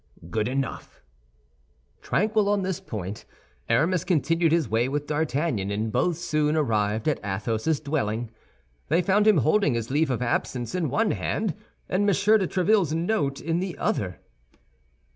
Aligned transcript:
"Good 0.31 0.47
enough!" 0.47 0.99
Tranquil 2.01 2.49
on 2.49 2.63
this 2.63 2.79
important 2.79 3.17
point, 3.23 3.25
Aramis 3.69 4.03
continued 4.03 4.51
his 4.51 4.67
way 4.67 4.89
with 4.89 5.05
D'Artagnan, 5.05 5.69
and 5.69 5.91
both 5.91 6.17
soon 6.17 6.55
arrived 6.55 7.07
at 7.07 7.23
Athos's 7.23 7.79
dwelling. 7.79 8.31
They 8.87 9.03
found 9.03 9.27
him 9.27 9.37
holding 9.37 9.75
his 9.75 9.91
leave 9.91 10.09
of 10.09 10.23
absence 10.23 10.73
in 10.73 10.89
one 10.89 11.11
hand, 11.11 11.53
and 11.87 12.01
M. 12.01 12.07
de 12.07 12.13
Tréville's 12.47 12.95
note 12.95 13.41
in 13.41 13.59
the 13.59 13.77
other. 13.77 14.19